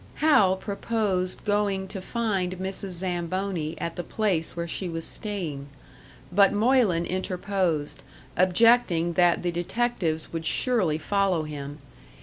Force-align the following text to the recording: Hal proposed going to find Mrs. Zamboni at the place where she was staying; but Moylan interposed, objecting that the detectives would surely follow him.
Hal 0.15 0.55
proposed 0.57 1.45
going 1.45 1.87
to 1.89 2.01
find 2.01 2.57
Mrs. 2.57 2.89
Zamboni 2.89 3.79
at 3.79 3.97
the 3.97 4.03
place 4.03 4.55
where 4.55 4.67
she 4.67 4.89
was 4.89 5.05
staying; 5.05 5.67
but 6.31 6.51
Moylan 6.51 7.05
interposed, 7.05 8.01
objecting 8.35 9.13
that 9.13 9.43
the 9.43 9.51
detectives 9.51 10.33
would 10.33 10.47
surely 10.47 10.97
follow 10.97 11.43
him. 11.43 11.77